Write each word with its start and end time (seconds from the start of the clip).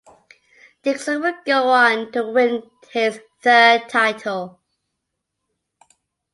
Dixon 0.81 1.21
would 1.21 1.45
go 1.45 1.69
on 1.69 2.11
to 2.13 2.25
win 2.25 2.67
his 2.89 3.21
third 3.43 3.87
title. 3.87 4.59